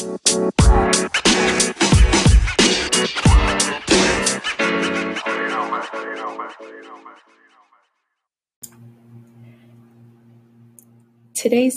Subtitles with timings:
[0.00, 0.16] Today's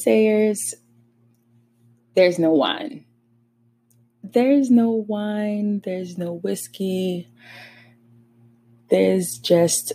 [0.02, 0.74] sayers,
[2.16, 3.04] there's no wine.
[4.24, 7.28] There's no wine, there's no whiskey,
[8.90, 9.92] there's just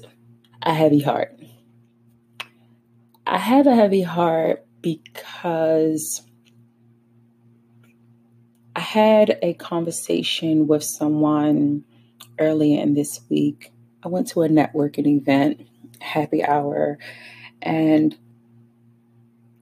[0.62, 1.34] a heavy heart.
[3.26, 6.27] I have a heavy heart because
[8.92, 11.84] had a conversation with someone
[12.38, 13.70] earlier in this week.
[14.02, 15.60] I went to a networking event,
[16.00, 16.98] happy hour,
[17.60, 18.16] and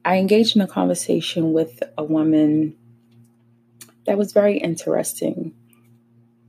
[0.05, 2.77] I engaged in a conversation with a woman
[4.05, 5.53] that was very interesting.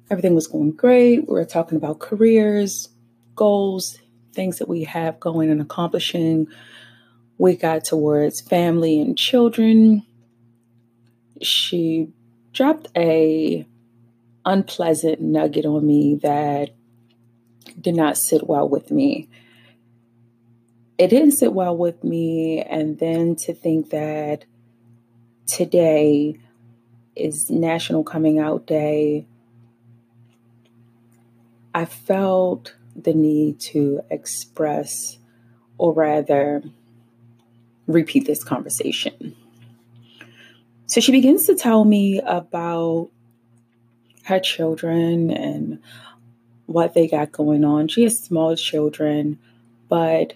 [0.08, 1.26] Everything was going great.
[1.28, 2.90] We were talking about careers,
[3.34, 3.98] goals,
[4.34, 6.46] things that we have going and accomplishing.
[7.38, 10.06] We got towards family and children.
[11.42, 12.12] She
[12.58, 13.64] dropped a
[14.44, 16.70] unpleasant nugget on me that
[17.80, 19.28] did not sit well with me
[20.98, 22.60] it didn't sit well with me.
[22.60, 24.44] And then to think that
[25.46, 26.38] today
[27.14, 29.26] is National Coming Out Day,
[31.72, 35.18] I felt the need to express,
[35.78, 36.64] or rather,
[37.86, 39.36] repeat this conversation.
[40.88, 43.10] So she begins to tell me about
[44.24, 45.80] her children and
[46.64, 47.88] what they got going on.
[47.88, 49.38] She has small children,
[49.90, 50.32] but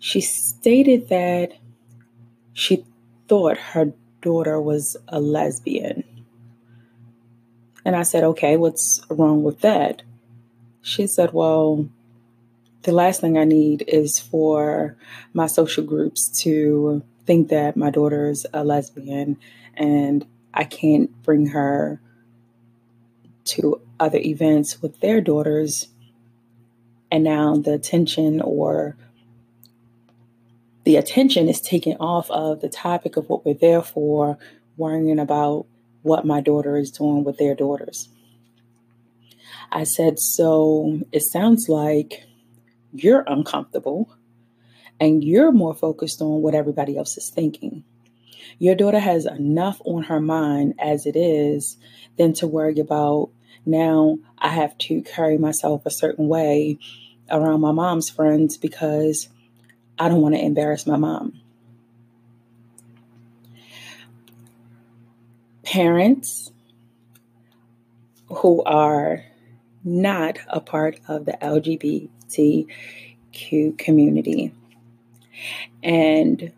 [0.00, 1.52] she stated that
[2.52, 2.84] she
[3.28, 6.02] thought her daughter was a lesbian.
[7.84, 10.02] And I said, okay, what's wrong with that?
[10.82, 11.88] She said, well,
[12.82, 14.96] the last thing I need is for
[15.32, 19.38] my social groups to think that my daughter is a lesbian
[19.74, 22.00] and I can't bring her
[23.44, 25.88] to other events with their daughters.
[27.10, 28.96] And now the attention or
[30.84, 34.38] the attention is taken off of the topic of what we're there for,
[34.76, 35.66] worrying about
[36.02, 38.08] what my daughter is doing with their daughters.
[39.70, 42.24] I said, So it sounds like
[42.92, 44.14] you're uncomfortable
[45.00, 47.84] and you're more focused on what everybody else is thinking.
[48.58, 51.76] Your daughter has enough on her mind as it is
[52.16, 53.30] than to worry about
[53.64, 56.78] now I have to carry myself a certain way
[57.30, 59.28] around my mom's friends because
[59.98, 61.40] I don't want to embarrass my mom.
[65.62, 66.50] Parents
[68.26, 69.24] who are
[69.84, 72.66] not a part of the LGBTQ
[73.78, 74.52] community
[75.82, 76.52] and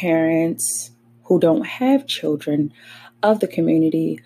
[0.00, 0.92] parents
[1.24, 2.72] who don't have children
[3.22, 4.20] of the community,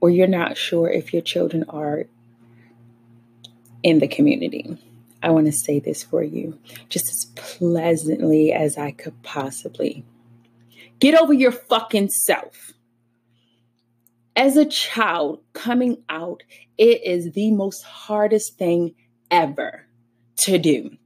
[0.00, 2.04] or you're not sure if your children are
[3.82, 4.78] in the community.
[5.22, 10.04] I want to say this for you just as pleasantly as I could possibly.
[11.00, 12.72] Get over your fucking self.
[14.36, 16.42] As a child coming out,
[16.76, 18.94] it is the most hardest thing
[19.30, 19.86] ever
[20.38, 20.96] to do.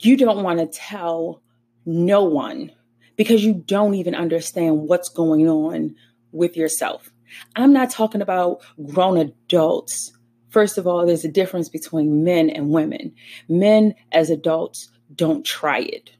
[0.00, 1.42] You don't want to tell
[1.84, 2.72] no one
[3.16, 5.94] because you don't even understand what's going on
[6.32, 7.10] with yourself.
[7.56, 10.12] I'm not talking about grown adults
[10.50, 13.14] First of all, there's a difference between men and women.
[13.48, 16.10] Men, as adults, don't try it.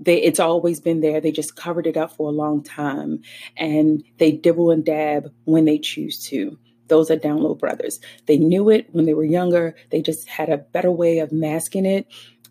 [0.00, 1.20] They, it's always been there.
[1.20, 3.22] They just covered it up for a long time
[3.56, 6.58] and they dibble and dab when they choose to.
[6.88, 8.00] Those are down low brothers.
[8.26, 9.74] They knew it when they were younger.
[9.90, 12.06] They just had a better way of masking it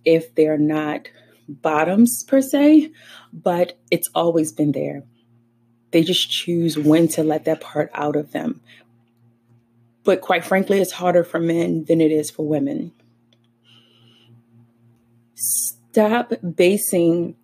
[0.06, 1.08] if they're not
[1.48, 2.92] bottoms per se,
[3.34, 5.04] but it's always been there.
[5.92, 8.62] They just choose when to let that part out of them.
[10.04, 12.92] But quite frankly, it's harder for men than it is for women.
[15.36, 17.36] Stop basing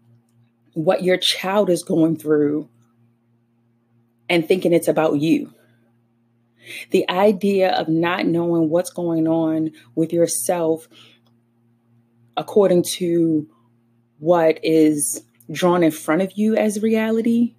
[0.74, 2.70] what your child is going through
[4.30, 5.54] and thinking it's about you.
[6.92, 10.88] The idea of not knowing what's going on with yourself
[12.38, 13.48] according to
[14.24, 15.22] what is
[15.52, 17.56] drawn in front of you as reality.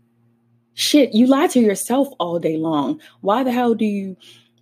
[0.72, 3.00] Shit, you lie to yourself all day long.
[3.20, 4.16] Why the hell do you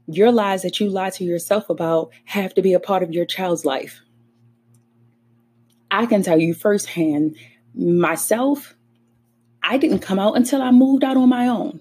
[0.07, 3.25] your lies that you lie to yourself about have to be a part of your
[3.25, 4.01] child's life.
[5.91, 7.37] I can tell you firsthand,
[7.75, 8.75] myself,
[9.63, 11.81] I didn't come out until I moved out on my own.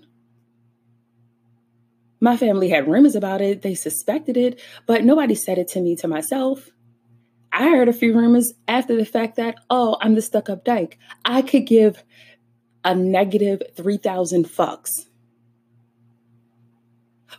[2.20, 5.96] My family had rumors about it, they suspected it, but nobody said it to me
[5.98, 6.70] to myself.
[7.54, 10.98] I heard a few rumors after the fact that, oh, I'm the stuck up dyke.
[11.26, 12.04] I could give
[12.84, 15.08] a negative 3,000 fucks.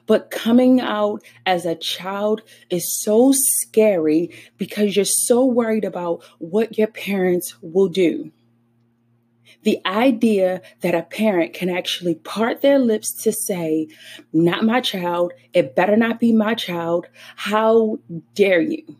[0.06, 6.76] But coming out as a child is so scary because you're so worried about what
[6.76, 8.32] your parents will do.
[9.62, 13.88] The idea that a parent can actually part their lips to say,
[14.32, 17.06] Not my child, it better not be my child,
[17.36, 18.00] how
[18.34, 18.96] dare you?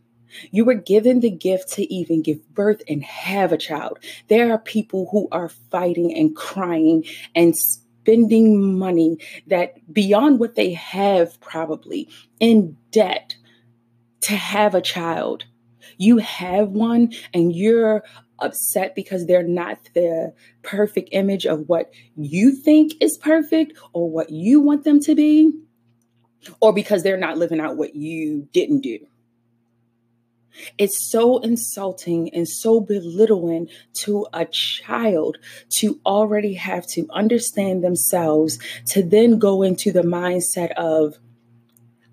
[0.51, 3.99] You were given the gift to even give birth and have a child.
[4.29, 10.73] There are people who are fighting and crying and spending money that beyond what they
[10.73, 12.09] have, probably
[12.41, 13.37] in debt
[14.23, 15.45] to have a child.
[15.99, 18.03] You have one and you're
[18.39, 24.31] upset because they're not the perfect image of what you think is perfect or what
[24.31, 25.53] you want them to be,
[26.61, 28.99] or because they're not living out what you didn't do.
[30.79, 35.39] It's so insulting and so belittling to a child
[35.71, 41.19] to already have to understand themselves, to then go into the mindset of,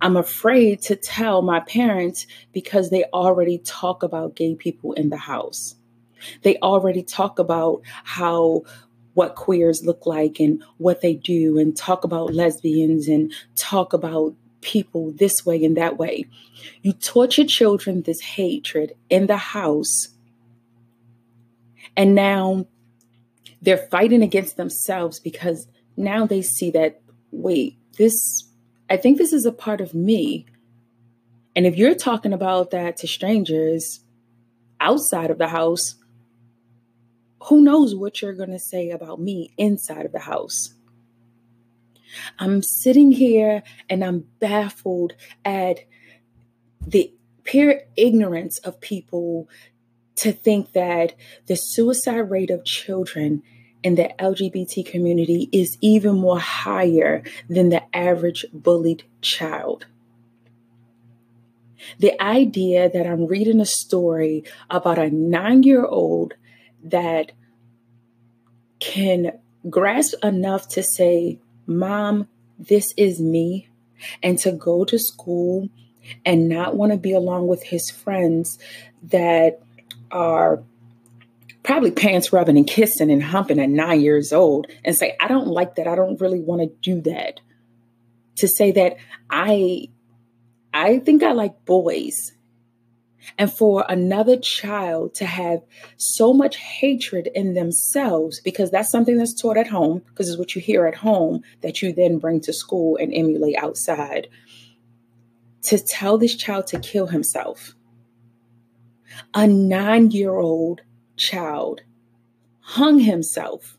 [0.01, 5.18] I'm afraid to tell my parents because they already talk about gay people in the
[5.18, 5.75] house.
[6.44, 8.63] They already talk about how
[9.13, 14.33] what queers look like and what they do, and talk about lesbians and talk about
[14.61, 16.25] people this way and that way.
[16.81, 20.09] You taught your children this hatred in the house,
[21.95, 22.67] and now
[23.61, 25.67] they're fighting against themselves because
[25.97, 27.01] now they see that,
[27.31, 28.45] wait, this,
[28.89, 30.45] I think this is a part of me.
[31.56, 34.00] And if you're talking about that to strangers
[34.79, 35.95] outside of the house,
[37.44, 40.73] who knows what you're going to say about me inside of the house?
[42.38, 45.13] I'm sitting here and I'm baffled
[45.44, 45.79] at
[46.85, 47.13] the
[47.44, 49.47] pure ignorance of people
[50.17, 51.15] to think that
[51.47, 53.41] the suicide rate of children
[53.83, 59.85] in the LGBT community is even more higher than the average bullied child.
[61.97, 66.33] The idea that I'm reading a story about a nine year old
[66.83, 67.31] that
[68.79, 69.39] can
[69.69, 71.39] grasp enough to say,
[71.69, 72.27] Mom,
[72.57, 73.69] this is me,
[74.24, 75.69] and to go to school
[76.25, 78.57] and not want to be along with his friends
[79.04, 79.62] that
[80.12, 80.63] are
[81.62, 85.48] probably pants rubbing and kissing and humping at nine years old and say, I don't
[85.48, 85.88] like that.
[85.88, 87.39] I don't really want to do that.
[88.38, 88.95] To say that
[89.30, 89.89] I
[90.74, 92.31] I think I like boys
[93.38, 95.62] and for another child to have
[95.98, 100.56] so much hatred in themselves, because that's something that's taught at home, because it's what
[100.56, 104.27] you hear at home that you then bring to school and emulate outside,
[105.63, 107.75] to tell this child to kill himself.
[109.33, 110.81] A nine year old
[111.18, 111.81] child
[112.62, 113.77] hung himself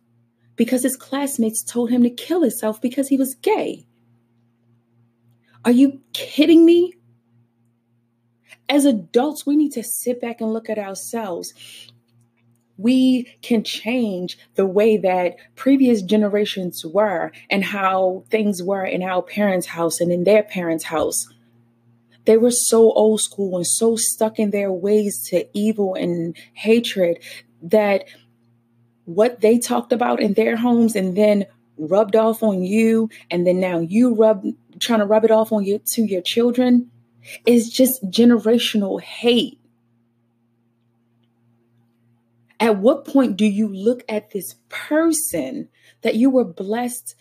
[0.57, 3.87] because his classmates told him to kill himself because he was gay.
[5.65, 6.95] Are you kidding me?
[8.71, 11.53] As adults, we need to sit back and look at ourselves.
[12.79, 19.23] We can change the way that previous generations were and how things were in our
[19.23, 21.27] parents' house and in their parents' house.
[22.27, 27.19] They were so old school and so stuck in their ways to evil and hatred
[27.63, 28.05] that
[29.05, 31.45] what they talked about in their homes and then
[31.77, 34.45] rubbed off on you and then now you rub
[34.79, 36.91] trying to rub it off on you to your children
[37.47, 39.59] is just generational hate.
[42.59, 45.69] At what point do you look at this person
[46.03, 47.15] that you were blessed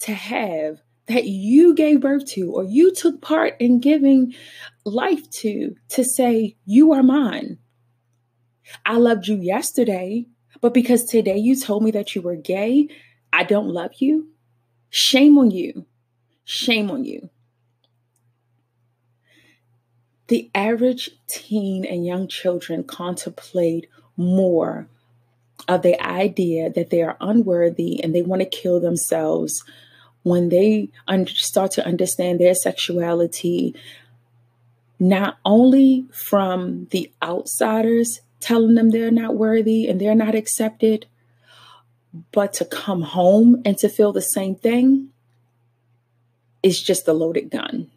[0.00, 4.34] to have, that you gave birth to, or you took part in giving
[4.84, 7.58] life to, to say, You are mine?
[8.84, 10.26] I loved you yesterday,
[10.60, 12.88] but because today you told me that you were gay,
[13.32, 14.30] I don't love you?
[14.88, 15.86] Shame on you.
[16.44, 17.28] Shame on you.
[20.28, 24.88] The average teen and young children contemplate more
[25.68, 29.62] of the idea that they are unworthy and they want to kill themselves
[30.22, 33.74] when they un- start to understand their sexuality,
[34.98, 41.06] not only from the outsiders telling them they're not worthy and they're not accepted,
[42.32, 45.08] but to come home and to feel the same thing
[46.62, 47.90] is just a loaded gun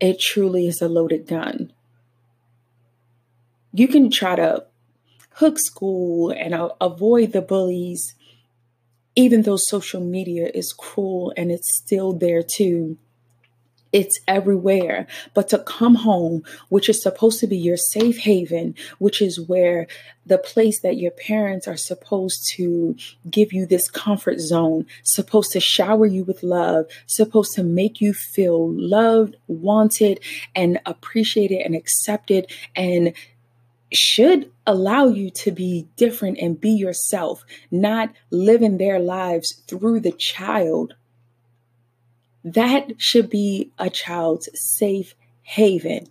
[0.00, 1.72] it truly is a loaded gun.
[3.72, 4.64] You can try to
[5.34, 8.14] hook school and uh, avoid the bullies,
[9.14, 12.98] even though social media is cruel and it's still there too.
[13.92, 15.06] It's everywhere.
[15.34, 19.86] But to come home, which is supposed to be your safe haven, which is where
[20.26, 22.96] the place that your parents are supposed to
[23.30, 28.12] give you this comfort zone, supposed to shower you with love, supposed to make you
[28.12, 30.20] feel loved, wanted,
[30.54, 33.14] and appreciated and accepted, and
[33.90, 40.12] should allow you to be different and be yourself, not living their lives through the
[40.12, 40.94] child
[42.54, 46.06] that should be a child's safe haven.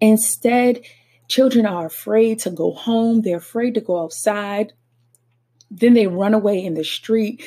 [0.00, 0.82] Instead,
[1.28, 4.72] children are afraid to go home, they're afraid to go outside.
[5.70, 7.42] Then they run away in the street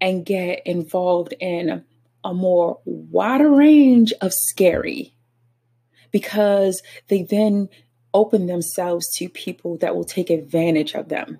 [0.00, 1.84] and get involved in
[2.22, 5.14] a more wider range of scary
[6.10, 7.68] because they then
[8.14, 11.38] open themselves to people that will take advantage of them.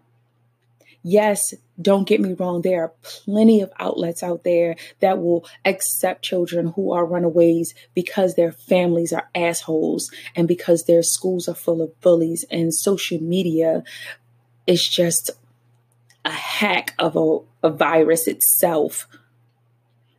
[1.09, 6.25] Yes, don't get me wrong, there are plenty of outlets out there that will accept
[6.25, 11.81] children who are runaways because their families are assholes and because their schools are full
[11.81, 13.85] of bullies and social media
[14.67, 15.31] is just
[16.25, 19.07] a hack of a, a virus itself.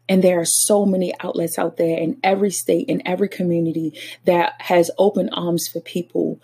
[0.08, 4.54] And there are so many outlets out there in every state, in every community that
[4.60, 6.40] has open arms for people.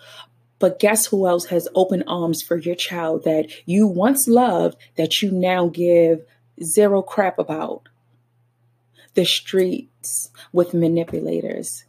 [0.58, 5.20] But guess who else has open arms for your child that you once loved that
[5.20, 6.24] you now give
[6.62, 7.88] zero crap about?
[9.14, 11.84] The streets with manipulators.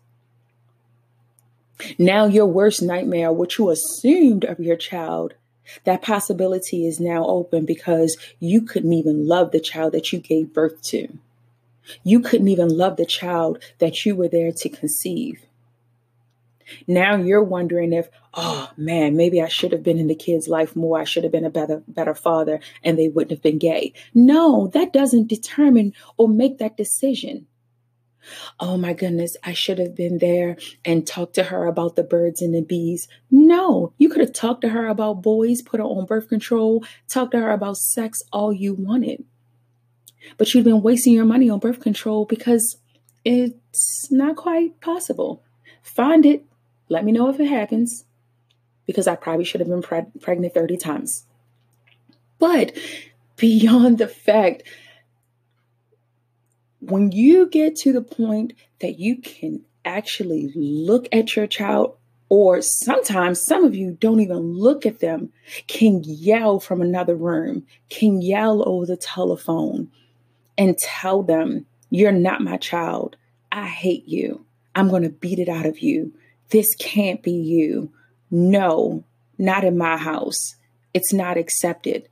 [1.97, 5.33] Now, your worst nightmare, what you assumed of your child,
[5.83, 10.53] that possibility is now open because you couldn't even love the child that you gave
[10.53, 11.17] birth to.
[12.03, 15.45] You couldn't even love the child that you were there to conceive.
[16.87, 20.75] Now you're wondering if, oh man, maybe I should have been in the kid's life
[20.75, 20.99] more.
[20.99, 23.93] I should have been a better, better father and they wouldn't have been gay.
[24.13, 27.47] No, that doesn't determine or make that decision.
[28.59, 32.41] Oh my goodness, I should have been there and talked to her about the birds
[32.41, 33.07] and the bees.
[33.29, 37.31] No, you could have talked to her about boys, put her on birth control, talked
[37.31, 39.23] to her about sex all you wanted.
[40.37, 42.77] But you've been wasting your money on birth control because
[43.23, 45.43] it's not quite possible.
[45.83, 46.45] Find it,
[46.89, 48.05] let me know if it happens
[48.85, 51.25] because I probably should have been pre- pregnant 30 times.
[52.39, 52.77] But
[53.37, 54.63] beyond the fact,
[56.79, 61.97] when you get to the point that you can actually look at your child,
[62.29, 65.31] or sometimes some of you don't even look at them,
[65.67, 69.89] can yell from another room, can yell over the telephone
[70.57, 73.15] and tell them, You're not my child.
[73.51, 74.45] I hate you.
[74.75, 76.13] I'm going to beat it out of you.
[76.55, 77.91] This can't be you.
[78.31, 79.03] No,
[79.37, 80.55] not in my house.
[80.93, 82.07] It's not accepted.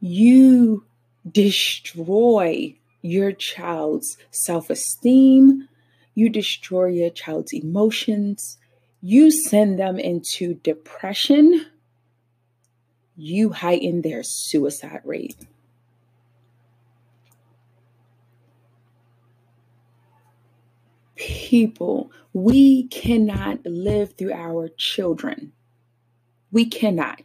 [0.00, 0.84] You
[1.26, 5.66] destroy your child's self esteem.
[6.14, 8.58] You destroy your child's emotions.
[9.00, 11.64] You send them into depression.
[13.16, 15.36] You heighten their suicide rate.
[21.16, 25.52] People, we cannot live through our children.
[26.52, 27.22] We cannot.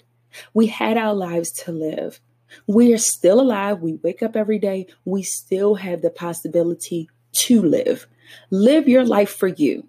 [0.53, 2.19] We had our lives to live.
[2.67, 3.81] We are still alive.
[3.81, 4.87] We wake up every day.
[5.05, 8.07] We still have the possibility to live.
[8.49, 9.87] Live your life for you.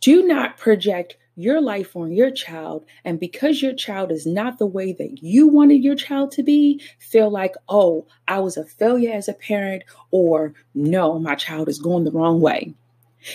[0.00, 2.84] Do not project your life on your child.
[3.04, 6.80] And because your child is not the way that you wanted your child to be,
[6.98, 11.78] feel like, oh, I was a failure as a parent, or no, my child is
[11.78, 12.74] going the wrong way.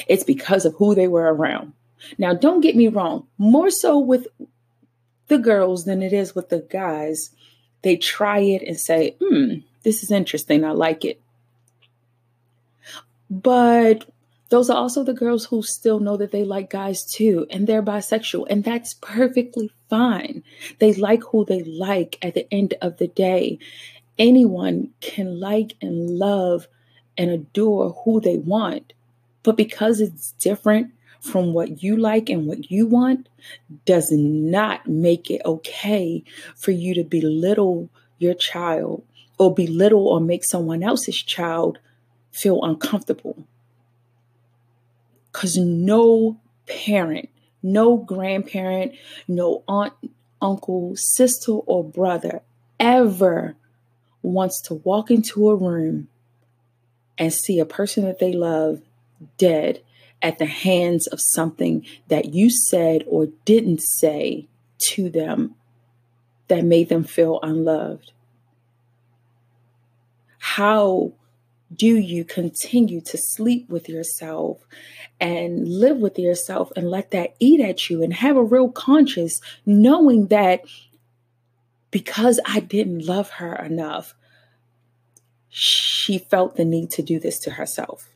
[0.07, 1.73] It's because of who they were around.
[2.17, 4.27] Now, don't get me wrong, more so with
[5.27, 7.31] the girls than it is with the guys.
[7.81, 10.63] They try it and say, hmm, this is interesting.
[10.63, 11.19] I like it.
[13.29, 14.05] But
[14.55, 17.83] those are also the girls who still know that they like guys too, and they're
[17.83, 20.43] bisexual, and that's perfectly fine.
[20.79, 23.59] They like who they like at the end of the day.
[24.17, 26.69] Anyone can like and love
[27.17, 28.93] and adore who they want,
[29.43, 33.27] but because it's different from what you like and what you want,
[33.83, 36.23] does not make it okay
[36.55, 39.03] for you to belittle your child
[39.37, 41.77] or belittle or make someone else's child
[42.31, 43.45] feel uncomfortable.
[45.35, 47.27] Because no parent,
[47.61, 48.93] no grandparent,
[49.27, 49.91] no aunt,
[50.41, 52.41] uncle, sister, or brother
[52.79, 53.57] ever
[54.21, 56.07] wants to walk into a room
[57.17, 58.81] and see a person that they love
[59.37, 59.81] dead
[60.21, 65.55] at the hands of something that you said or didn't say to them
[66.47, 68.13] that made them feel unloved.
[70.37, 71.11] How
[71.73, 74.65] do you continue to sleep with yourself
[75.19, 79.41] and live with yourself and let that eat at you and have a real conscience,
[79.65, 80.61] knowing that
[81.91, 84.13] because I didn't love her enough,
[85.49, 88.09] she felt the need to do this to herself.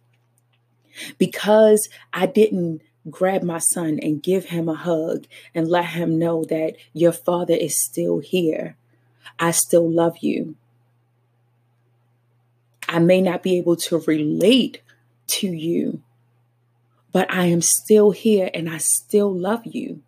[1.17, 5.25] Because I didn't grab my son and give him a hug
[5.55, 8.75] and let him know that your father is still here.
[9.39, 10.55] I still love you.
[12.89, 14.81] I may not be able to relate
[15.27, 16.01] to you,
[17.11, 20.01] but I am still here and I still love you.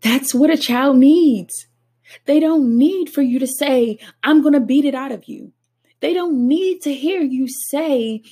[0.00, 1.66] That's what a child needs.
[2.24, 5.52] They don't need for you to say, I'm going to beat it out of you.
[6.00, 8.22] They don't need to hear you say,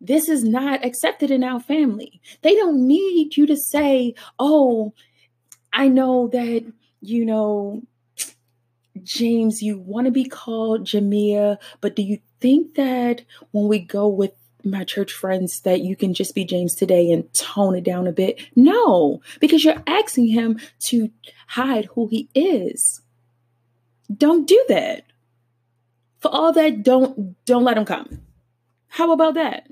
[0.00, 2.20] This is not accepted in our family.
[2.42, 4.94] They don't need you to say, Oh,
[5.72, 6.64] I know that,
[7.00, 7.82] you know,
[9.02, 14.06] James, you want to be called Jamia, but do you think that when we go
[14.06, 14.32] with
[14.64, 18.12] my church friends that you can just be James today and tone it down a
[18.12, 18.40] bit?
[18.54, 21.10] No, because you're asking him to
[21.48, 23.00] hide who he is.
[24.14, 25.04] Don't do that.
[26.20, 28.20] For all that, don't don't let him come.
[28.88, 29.68] How about that?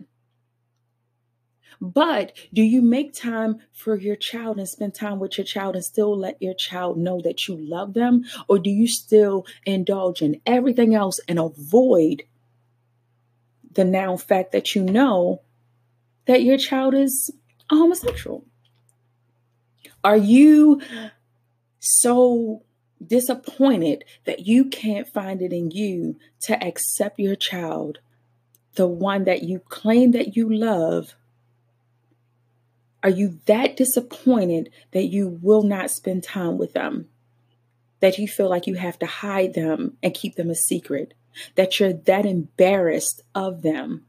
[1.80, 5.84] But do you make time for your child and spend time with your child and
[5.84, 8.24] still let your child know that you love them?
[8.48, 12.24] Or do you still indulge in everything else and avoid
[13.72, 15.42] the now fact that you know
[16.26, 17.30] that your child is
[17.70, 18.44] a homosexual?
[20.02, 20.80] Are you
[21.78, 22.62] so
[23.04, 27.98] disappointed that you can't find it in you to accept your child,
[28.74, 31.14] the one that you claim that you love?
[33.02, 37.08] Are you that disappointed that you will not spend time with them?
[38.00, 41.14] That you feel like you have to hide them and keep them a secret?
[41.54, 44.04] That you're that embarrassed of them?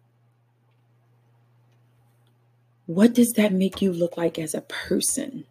[2.86, 5.45] What does that make you look like as a person?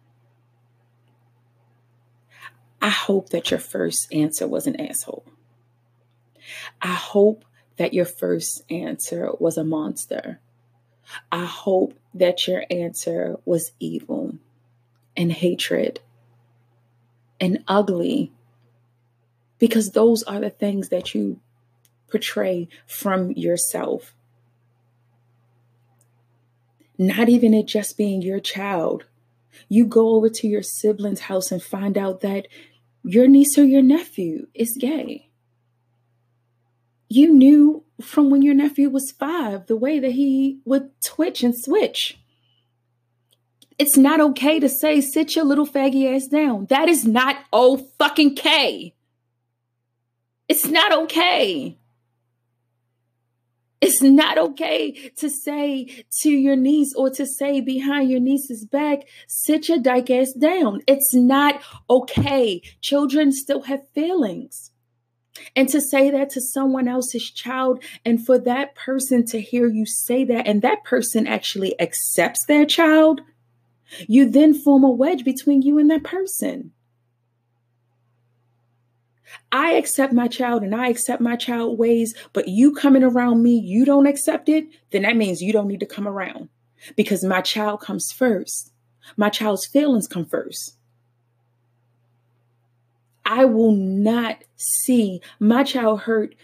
[2.81, 5.25] I hope that your first answer was an asshole.
[6.81, 7.45] I hope
[7.77, 10.39] that your first answer was a monster.
[11.31, 14.35] I hope that your answer was evil
[15.15, 15.99] and hatred
[17.39, 18.31] and ugly
[19.59, 21.39] because those are the things that you
[22.09, 24.13] portray from yourself.
[26.97, 29.05] Not even it just being your child.
[29.69, 32.47] You go over to your sibling's house and find out that
[33.03, 35.29] your niece or your nephew is gay.
[37.09, 41.55] You knew from when your nephew was five the way that he would twitch and
[41.57, 42.17] switch.
[43.77, 46.67] It's not okay to say, sit your little faggy ass down.
[46.67, 48.93] That is not oh fucking K.
[50.47, 51.77] It's not okay.
[53.81, 59.07] It's not okay to say to your niece or to say behind your niece's back,
[59.27, 60.81] sit your dyke ass down.
[60.87, 62.61] It's not okay.
[62.81, 64.70] Children still have feelings.
[65.55, 69.85] And to say that to someone else's child, and for that person to hear you
[69.85, 73.21] say that, and that person actually accepts their child,
[74.07, 76.71] you then form a wedge between you and that person.
[79.51, 83.57] I accept my child and I accept my child ways, but you coming around me,
[83.57, 86.49] you don't accept it, then that means you don't need to come around
[86.95, 88.71] because my child comes first.
[89.17, 90.75] My child's feelings come first.
[93.31, 96.35] I will not see my child hurt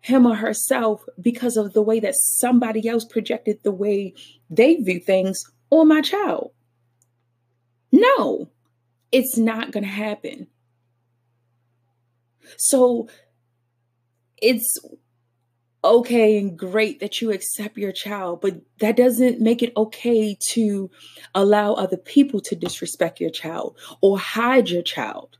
[0.00, 4.14] him or herself because of the way that somebody else projected the way
[4.50, 6.50] they view things on my child.
[7.92, 8.50] No,
[9.12, 10.48] it's not going to happen.
[12.56, 13.08] So
[14.42, 14.80] it's
[15.84, 20.90] okay and great that you accept your child, but that doesn't make it okay to
[21.36, 25.36] allow other people to disrespect your child or hide your child.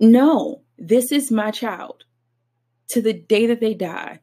[0.00, 2.04] No, this is my child
[2.88, 4.20] to the day that they die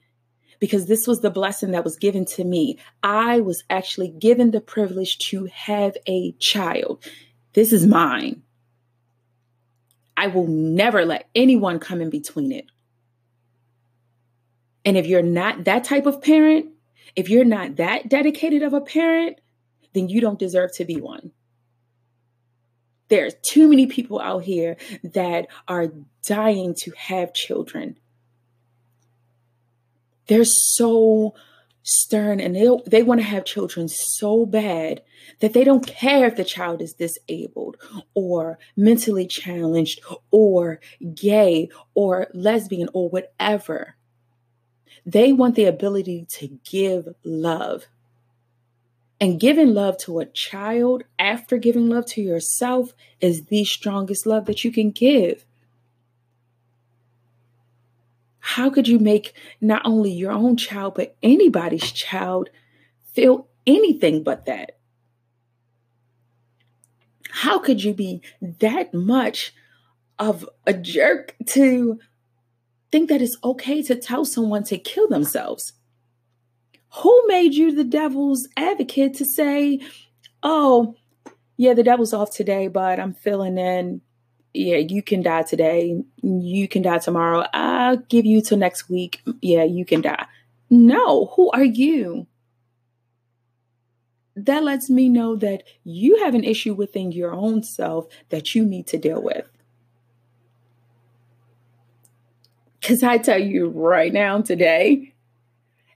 [0.59, 2.79] because this was the blessing that was given to me.
[3.03, 7.03] I was actually given the privilege to have a child.
[7.53, 8.41] This is mine.
[10.17, 12.65] I will never let anyone come in between it.
[14.85, 16.67] And if you're not that type of parent,
[17.15, 19.39] if you're not that dedicated of a parent,
[19.93, 21.31] then you don't deserve to be one.
[23.07, 25.91] There's too many people out here that are
[26.23, 27.97] dying to have children.
[30.27, 31.35] They're so
[31.83, 35.03] stern and they they want to have children so bad
[35.39, 37.77] that they don't care if the child is disabled
[38.15, 40.79] or mentally challenged or
[41.13, 43.95] gay or lesbian or whatever.
[45.05, 47.85] They want the ability to give love.
[49.19, 54.45] And giving love to a child after giving love to yourself is the strongest love
[54.45, 55.45] that you can give.
[58.39, 62.49] How could you make not only your own child, but anybody's child
[63.13, 64.77] feel anything but that?
[67.29, 69.53] How could you be that much
[70.19, 71.99] of a jerk to
[72.91, 75.73] think that it's okay to tell someone to kill themselves?
[76.97, 79.81] Who made you the devil's advocate to say,
[80.43, 80.95] oh,
[81.57, 84.01] yeah, the devil's off today, but I'm feeling in.
[84.53, 86.01] Yeah, you can die today.
[86.21, 87.45] You can die tomorrow.
[87.53, 89.21] I'll give you till next week.
[89.41, 90.25] Yeah, you can die.
[90.69, 92.27] No, who are you?
[94.37, 98.65] That lets me know that you have an issue within your own self that you
[98.65, 99.47] need to deal with.
[102.79, 105.14] Because I tell you right now, today,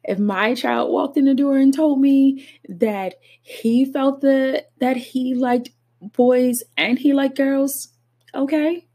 [0.03, 4.97] if my child walked in the door and told me that he felt the that
[4.97, 5.69] he liked
[6.01, 7.89] boys and he liked girls,
[8.33, 8.87] okay?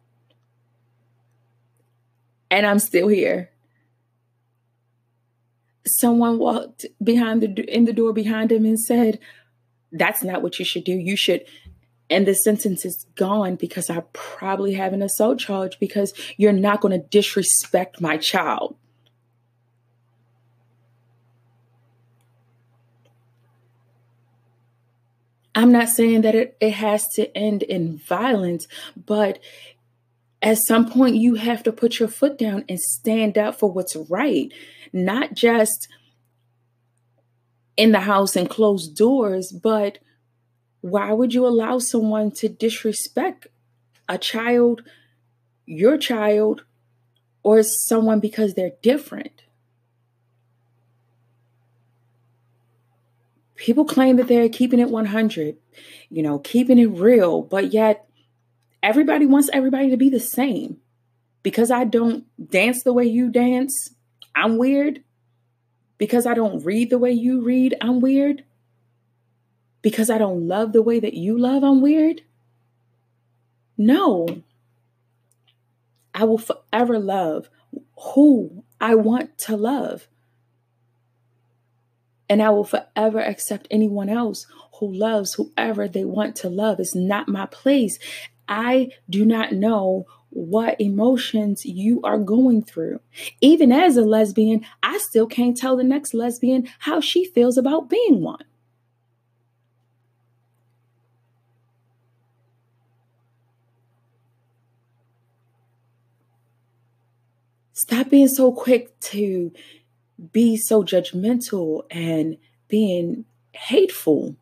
[2.51, 3.51] And I'm still here.
[5.87, 9.19] Someone walked behind the in the door behind him and said,
[9.93, 10.93] "That's not what you should do.
[10.93, 11.45] You should
[12.11, 16.81] and the sentence is gone because I probably have an assault charge because you're not
[16.81, 18.77] going to disrespect my child.
[25.55, 29.39] I'm not saying that it, it has to end in violence, but
[30.43, 33.97] at some point you have to put your foot down and stand up for what's
[33.97, 34.53] right,
[34.93, 35.89] not just
[37.77, 39.99] in the house and closed doors, but
[40.81, 43.47] why would you allow someone to disrespect
[44.09, 44.83] a child,
[45.65, 46.65] your child,
[47.43, 49.44] or someone because they're different?
[53.57, 55.57] People claim that they're keeping it 100,
[56.11, 58.09] you know, keeping it real, but yet
[58.83, 60.79] everybody wants everybody to be the same.
[61.43, 63.95] Because I don't dance the way you dance,
[64.35, 65.03] I'm weird.
[65.99, 68.45] Because I don't read the way you read, I'm weird.
[69.83, 72.23] Because I don't love the way that you love, I'm weird.
[73.77, 74.27] No.
[76.15, 77.51] I will forever love
[78.15, 80.09] who I want to love.
[82.29, 84.47] And I will forever accept anyone else
[84.79, 86.81] who loves whoever they want to love.
[86.81, 87.99] It's not my place.
[88.49, 93.01] I do not know what emotions you are going through.
[93.41, 97.89] Even as a lesbian, I still can't tell the next lesbian how she feels about
[97.89, 98.45] being one.
[107.77, 109.53] Stop being so quick to
[110.33, 112.37] be so judgmental and
[112.69, 114.37] being hateful.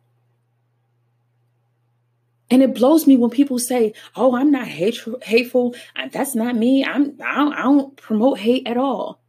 [2.49, 5.19] And it blows me when people say, "Oh, I'm not hateful.
[5.23, 5.75] Hateful.
[6.11, 6.85] That's not me.
[6.85, 7.17] I'm.
[7.23, 9.19] I don't, I don't promote hate at all."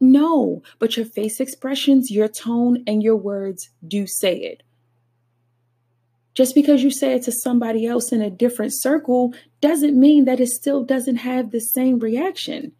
[0.00, 4.62] No, but your face expressions, your tone, and your words do say it.
[6.32, 10.40] Just because you say it to somebody else in a different circle doesn't mean that
[10.40, 12.72] it still doesn't have the same reaction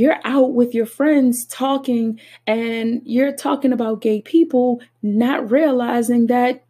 [0.00, 6.64] you're out with your friends talking and you're talking about gay people, not realizing that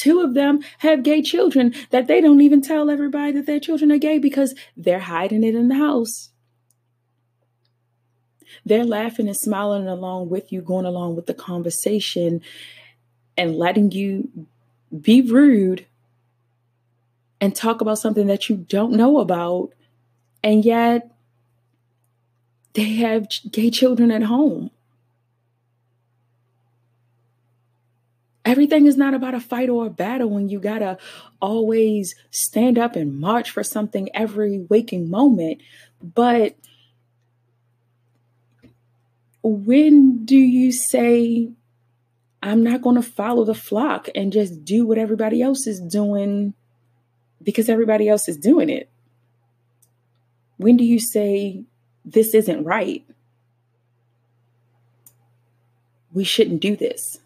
[0.00, 3.92] two of them have gay children that they don't even tell everybody that their children
[3.92, 6.30] are gay because they're hiding it in the house.
[8.64, 12.42] They're laughing and smiling along with you, going along with the conversation
[13.36, 14.48] and letting you
[15.00, 15.86] be rude
[17.40, 19.72] and talk about something that you don't know about.
[20.42, 21.11] And yet,
[22.74, 24.70] they have gay children at home.
[28.44, 30.98] Everything is not about a fight or a battle when you gotta
[31.40, 35.60] always stand up and march for something every waking moment.
[36.02, 36.56] But
[39.42, 41.50] when do you say,
[42.42, 46.54] I'm not gonna follow the flock and just do what everybody else is doing
[47.42, 48.90] because everybody else is doing it?
[50.56, 51.64] When do you say,
[52.04, 53.04] this isn't right.
[56.12, 57.20] We shouldn't do this.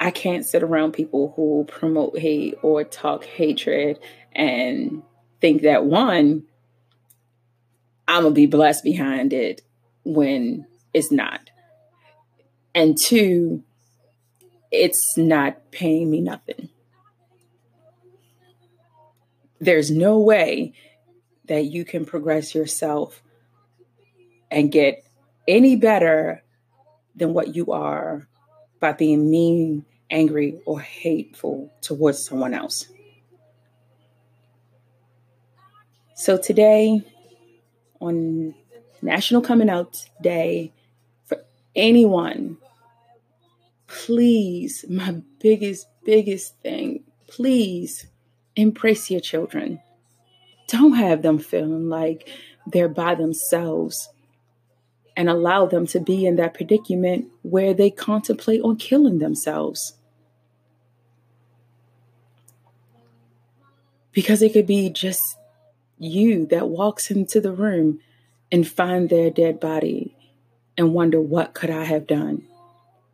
[0.00, 3.98] I can't sit around people who promote hate or talk hatred
[4.32, 5.02] and
[5.40, 6.44] think that one,
[8.06, 9.62] I'm to be blessed behind it
[10.04, 11.50] when it's not.
[12.74, 13.64] And two,
[14.70, 16.68] it's not paying me nothing.
[19.60, 20.72] There's no way
[21.46, 23.22] that you can progress yourself
[24.50, 25.04] and get
[25.46, 26.42] any better
[27.16, 28.28] than what you are
[28.80, 32.86] by being mean, angry, or hateful towards someone else.
[36.14, 37.02] So today,
[38.00, 38.54] on
[39.02, 40.72] National Coming Out Day,
[41.24, 41.38] for
[41.74, 42.58] anyone,
[43.86, 48.06] please, my biggest, biggest thing, please
[48.58, 49.80] embrace your children.
[50.66, 52.28] Don't have them feeling like
[52.66, 54.10] they're by themselves
[55.16, 59.94] and allow them to be in that predicament where they contemplate on killing themselves.
[64.12, 65.22] Because it could be just
[65.98, 68.00] you that walks into the room
[68.50, 70.16] and find their dead body
[70.76, 72.44] and wonder what could I have done?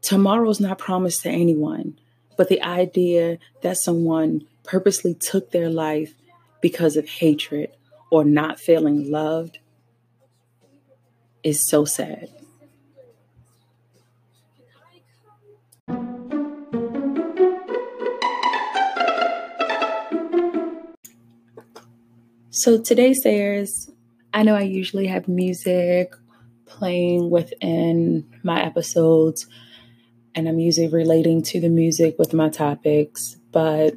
[0.00, 1.98] Tomorrow's not promised to anyone,
[2.36, 6.14] but the idea that someone purposely took their life
[6.60, 7.70] because of hatred
[8.10, 9.58] or not feeling loved
[11.42, 12.30] is so sad.
[22.50, 23.90] So today, Sayers,
[24.32, 26.14] I know I usually have music
[26.64, 29.46] playing within my episodes,
[30.34, 33.94] and I'm usually relating to the music with my topics, but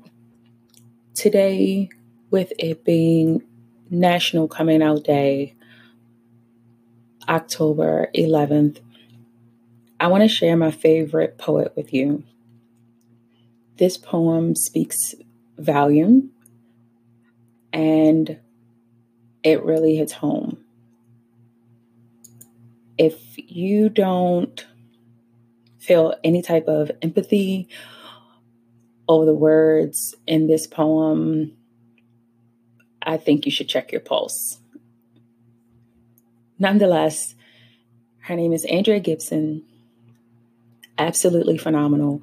[1.18, 1.90] today,
[2.30, 3.42] with it being
[3.90, 5.56] National Coming Out Day,
[7.28, 8.80] October 11th,
[10.00, 12.24] I want to share my favorite poet with you.
[13.78, 15.16] This poem speaks
[15.58, 16.30] volume
[17.74, 18.40] and
[19.44, 20.64] it really hits home.
[23.00, 24.68] If you don't
[25.80, 27.70] feel any type of empathy
[29.08, 31.56] over the words in this poem,
[33.02, 34.60] I think you should check your pulse.
[36.60, 37.36] Nonetheless,
[38.22, 39.64] her name is Andrea Gibson.
[40.98, 42.22] Absolutely phenomenal.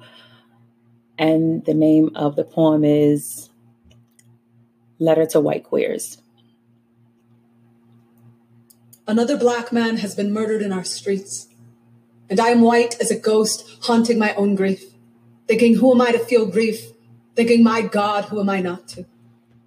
[1.17, 3.49] And the name of the poem is
[4.99, 6.17] Letter to White Queers.
[9.07, 11.47] Another black man has been murdered in our streets.
[12.29, 14.83] And I am white as a ghost haunting my own grief,
[15.47, 16.91] thinking, who am I to feel grief?
[17.35, 19.05] Thinking, my God, who am I not to?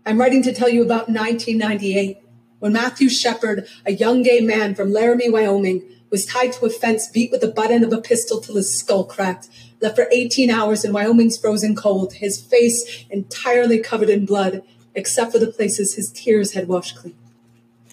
[0.06, 2.18] I'm writing to tell you about 1998
[2.60, 7.08] when Matthew Shepard, a young gay man from Laramie, Wyoming, was tied to a fence,
[7.08, 9.48] beat with the butt end of a pistol till his skull cracked,
[9.80, 14.62] left for 18 hours in Wyoming's frozen cold, his face entirely covered in blood,
[14.94, 17.14] except for the places his tears had washed clean.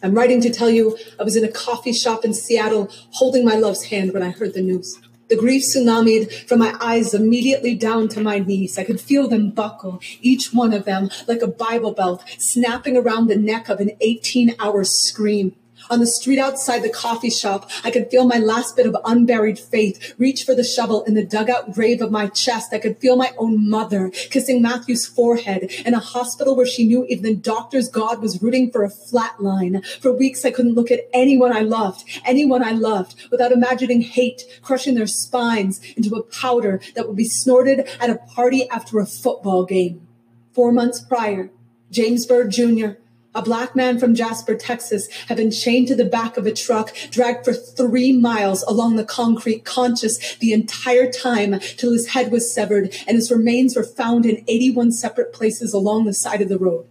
[0.01, 3.55] I'm writing to tell you I was in a coffee shop in Seattle holding my
[3.55, 4.99] love's hand when I heard the news.
[5.27, 8.77] The grief tsunamied from my eyes immediately down to my knees.
[8.77, 13.27] I could feel them buckle, each one of them like a Bible belt, snapping around
[13.27, 15.55] the neck of an 18 hour scream.
[15.89, 19.59] On the street outside the coffee shop, I could feel my last bit of unburied
[19.59, 22.73] faith reach for the shovel in the dugout grave of my chest.
[22.73, 27.05] I could feel my own mother kissing Matthew's forehead in a hospital where she knew
[27.05, 29.81] even the doctor's God was rooting for a flat line.
[29.99, 34.43] For weeks, I couldn't look at anyone I loved, anyone I loved, without imagining hate
[34.61, 39.05] crushing their spines into a powder that would be snorted at a party after a
[39.05, 40.07] football game.
[40.53, 41.51] Four months prior,
[41.91, 42.91] James Byrd Jr.,
[43.35, 46.95] a black man from Jasper, Texas, had been chained to the back of a truck,
[47.11, 52.51] dragged for three miles along the concrete, conscious the entire time till his head was
[52.51, 56.57] severed and his remains were found in 81 separate places along the side of the
[56.57, 56.87] road.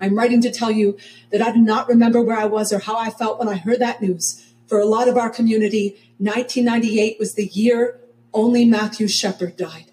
[0.00, 0.96] I'm writing to tell you
[1.30, 3.80] that I do not remember where I was or how I felt when I heard
[3.80, 4.46] that news.
[4.66, 8.00] For a lot of our community, 1998 was the year
[8.32, 9.90] only Matthew Shepard died.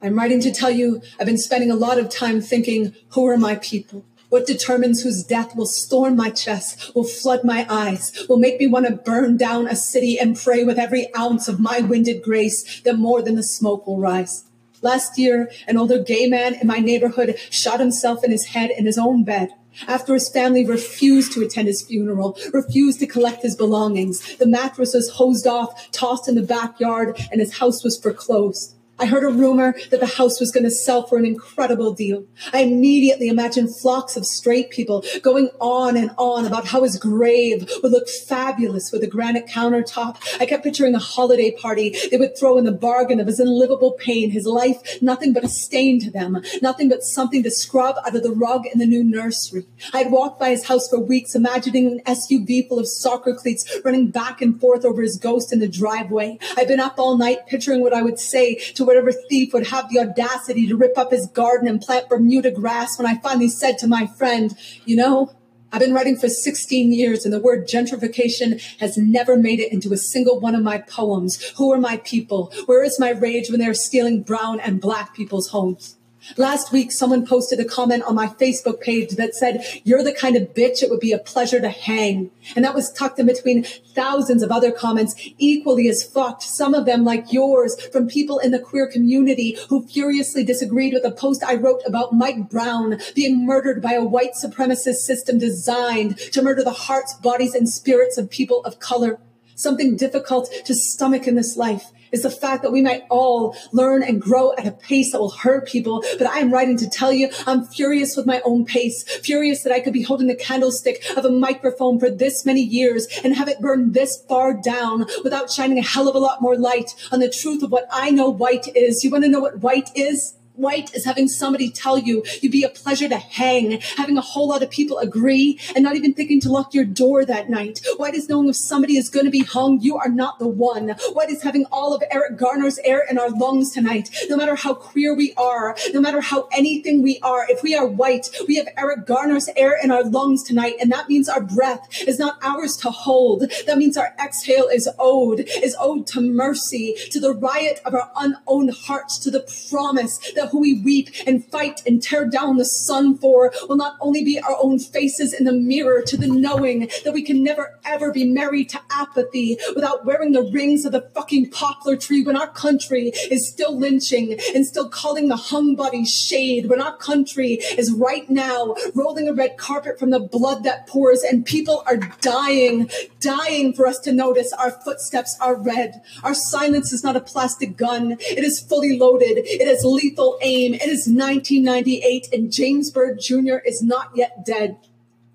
[0.00, 3.36] I'm writing to tell you I've been spending a lot of time thinking, who are
[3.36, 4.04] my people?
[4.28, 8.66] What determines whose death will storm my chest, will flood my eyes, will make me
[8.66, 12.80] want to burn down a city and pray with every ounce of my winded grace
[12.82, 14.44] that more than the smoke will rise.
[14.82, 18.86] Last year, an older gay man in my neighborhood shot himself in his head in
[18.86, 19.50] his own bed.
[19.88, 24.94] After his family refused to attend his funeral, refused to collect his belongings, the mattress
[24.94, 28.75] was hosed off, tossed in the backyard, and his house was foreclosed.
[28.98, 32.24] I heard a rumor that the house was going to sell for an incredible deal.
[32.54, 37.70] I immediately imagined flocks of straight people going on and on about how his grave
[37.82, 40.16] would look fabulous with a granite countertop.
[40.40, 43.92] I kept picturing a holiday party they would throw in the bargain of his unlivable
[43.92, 48.16] pain, his life nothing but a stain to them, nothing but something to scrub out
[48.16, 49.66] of the rug in the new nursery.
[49.92, 53.70] I had walked by his house for weeks, imagining an SUV full of soccer cleats
[53.84, 56.38] running back and forth over his ghost in the driveway.
[56.56, 59.88] I'd been up all night picturing what I would say to whatever thief would have
[59.90, 63.78] the audacity to rip up his garden and plant Bermuda grass when I finally said
[63.78, 65.32] to my friend, you know,
[65.72, 69.92] I've been writing for 16 years and the word gentrification has never made it into
[69.92, 71.42] a single one of my poems.
[71.56, 72.52] Who are my people?
[72.66, 75.95] Where is my rage when they're stealing brown and black people's homes?
[76.36, 80.36] Last week, someone posted a comment on my Facebook page that said, you're the kind
[80.36, 82.30] of bitch it would be a pleasure to hang.
[82.54, 86.42] And that was tucked in between thousands of other comments equally as fucked.
[86.42, 91.04] Some of them like yours from people in the queer community who furiously disagreed with
[91.04, 96.18] a post I wrote about Mike Brown being murdered by a white supremacist system designed
[96.18, 99.20] to murder the hearts, bodies, and spirits of people of color.
[99.54, 104.02] Something difficult to stomach in this life is the fact that we might all learn
[104.02, 106.02] and grow at a pace that will hurt people.
[106.18, 109.72] But I am writing to tell you I'm furious with my own pace, furious that
[109.72, 113.48] I could be holding the candlestick of a microphone for this many years and have
[113.48, 117.20] it burn this far down without shining a hell of a lot more light on
[117.20, 119.04] the truth of what I know white is.
[119.04, 120.34] You want to know what white is?
[120.56, 124.48] White is having somebody tell you you'd be a pleasure to hang, having a whole
[124.48, 127.80] lot of people agree and not even thinking to lock your door that night.
[127.98, 130.90] White is knowing if somebody is going to be hung, you are not the one.
[131.12, 134.08] White is having all of Eric Garner's air in our lungs tonight.
[134.28, 137.86] No matter how queer we are, no matter how anything we are, if we are
[137.86, 140.76] white, we have Eric Garner's air in our lungs tonight.
[140.80, 143.50] And that means our breath is not ours to hold.
[143.66, 148.10] That means our exhale is owed, is owed to mercy, to the riot of our
[148.16, 152.64] unowned hearts, to the promise that who we weep and fight and tear down the
[152.64, 156.88] sun for will not only be our own faces in the mirror to the knowing
[157.04, 161.08] that we can never ever be married to apathy without wearing the rings of the
[161.14, 166.12] fucking poplar tree when our country is still lynching and still calling the hung bodies
[166.12, 170.86] shade when our country is right now rolling a red carpet from the blood that
[170.86, 176.00] pours and people are dying, dying for us to notice our footsteps are red.
[176.22, 178.12] Our silence is not a plastic gun.
[178.20, 179.38] It is fully loaded.
[179.38, 180.74] It is lethal aim.
[180.74, 183.56] It is 1998 and James Byrd Jr.
[183.64, 184.78] is not yet dead.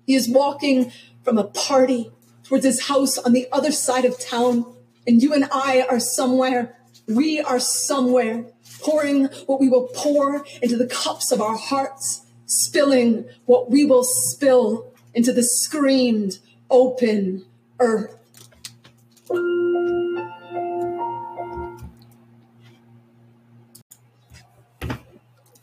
[0.06, 2.10] He is walking from a party
[2.44, 4.66] towards his house on the other side of town.
[5.06, 6.76] And you and I are somewhere.
[7.08, 8.46] We are somewhere
[8.80, 14.04] pouring what we will pour into the cups of our hearts, spilling what we will
[14.04, 16.38] spill into the screamed
[16.70, 17.44] open
[17.78, 18.16] earth.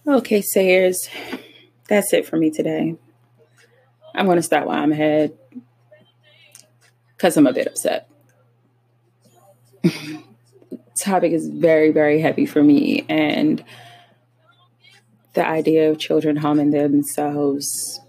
[0.10, 1.08] Okay, sayers,
[1.88, 2.96] that's it for me today.
[4.16, 5.38] I'm going to stop while I'm ahead
[7.16, 8.10] because I'm a bit upset.
[11.00, 13.64] Topic is very, very heavy for me, and
[15.34, 18.02] the idea of children harming themselves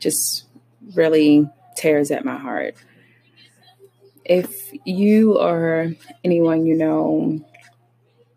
[0.00, 0.46] just
[0.94, 2.74] really tears at my heart.
[4.24, 5.92] If you or
[6.24, 7.44] anyone you know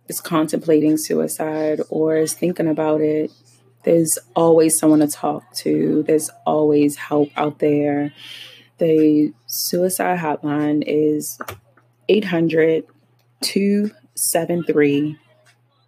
[0.08, 3.32] is contemplating suicide or is thinking about it,
[3.84, 6.04] there's always someone to talk to.
[6.04, 8.13] There's always help out there.
[8.80, 11.39] The suicide hotline is
[12.10, 12.86] 800
[13.41, 15.17] 273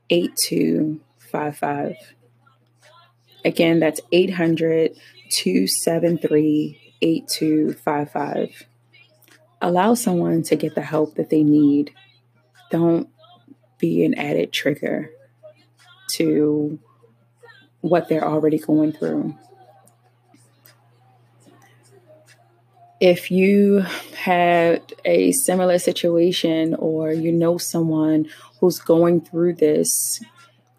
[0.09, 1.95] 8255.
[3.45, 4.95] Again, that's 800
[5.31, 8.65] 273 8255.
[9.61, 11.93] Allow someone to get the help that they need.
[12.71, 13.09] Don't
[13.79, 15.09] be an added trigger
[16.11, 16.77] to
[17.81, 19.35] what they're already going through.
[22.99, 23.85] If you
[24.17, 28.27] had a similar situation or you know someone
[28.59, 30.21] who's going through this,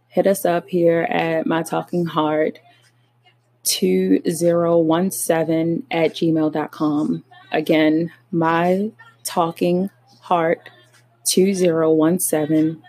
[0.09, 2.59] hit us up here at My Talking Heart
[3.65, 7.25] 2017 at gmail.com.
[7.53, 8.91] Again, My
[9.25, 9.89] Talking
[10.21, 10.69] Heart
[11.31, 12.83] 2017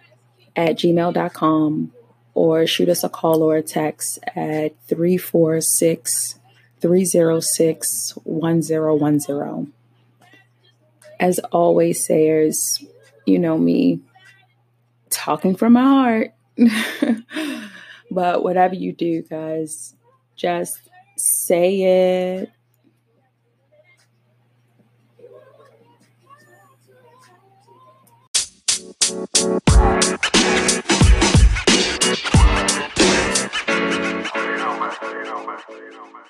[0.56, 1.92] at gmail.com
[2.34, 6.40] or shoot us a call or a text at 346
[6.80, 9.74] 306 1010.
[11.20, 12.84] As always, sayers,
[13.26, 14.00] you know me,
[15.10, 16.34] talking from my heart.
[18.12, 19.94] but whatever you do, guys,
[20.36, 20.80] just
[21.18, 22.52] say it.
[35.78, 36.21] you know, man.